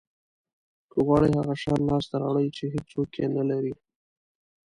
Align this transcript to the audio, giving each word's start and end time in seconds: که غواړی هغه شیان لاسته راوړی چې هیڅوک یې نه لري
که 0.91 0.97
غواړی 1.05 1.29
هغه 1.39 1.53
شیان 1.61 1.81
لاسته 1.89 2.15
راوړی 2.21 2.47
چې 2.57 2.63
هیڅوک 2.73 3.09
یې 3.21 3.25
نه 3.35 3.43
لري 3.49 3.73